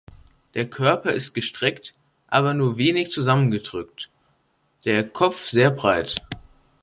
[0.55, 1.93] Der Körper ist gestreckt,
[2.25, 4.09] aber nur wenig zusammengedrückt,
[4.83, 6.15] der Kopf sehr breit.